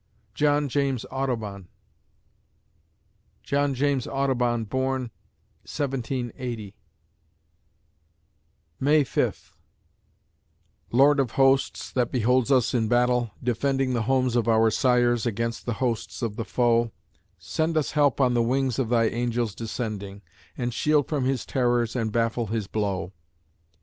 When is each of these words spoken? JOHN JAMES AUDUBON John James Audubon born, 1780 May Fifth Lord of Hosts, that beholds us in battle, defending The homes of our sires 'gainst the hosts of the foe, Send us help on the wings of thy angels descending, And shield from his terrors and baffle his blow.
JOHN 0.33 0.67
JAMES 0.67 1.05
AUDUBON 1.11 1.67
John 3.43 3.75
James 3.75 4.07
Audubon 4.07 4.63
born, 4.63 5.11
1780 5.61 6.75
May 8.79 9.03
Fifth 9.03 9.53
Lord 10.91 11.19
of 11.19 11.33
Hosts, 11.33 11.91
that 11.91 12.11
beholds 12.11 12.51
us 12.51 12.73
in 12.73 12.87
battle, 12.87 13.29
defending 13.43 13.93
The 13.93 14.01
homes 14.09 14.35
of 14.35 14.47
our 14.47 14.71
sires 14.71 15.27
'gainst 15.27 15.67
the 15.67 15.73
hosts 15.73 16.23
of 16.23 16.35
the 16.35 16.45
foe, 16.45 16.91
Send 17.37 17.77
us 17.77 17.91
help 17.91 18.19
on 18.19 18.33
the 18.33 18.41
wings 18.41 18.79
of 18.79 18.89
thy 18.89 19.03
angels 19.05 19.53
descending, 19.53 20.23
And 20.57 20.73
shield 20.73 21.07
from 21.07 21.25
his 21.25 21.45
terrors 21.45 21.95
and 21.95 22.11
baffle 22.11 22.47
his 22.47 22.65
blow. 22.65 23.13